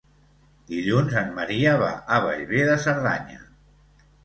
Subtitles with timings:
[0.71, 3.41] Dilluns en Maria va a Bellver de Cerdanya.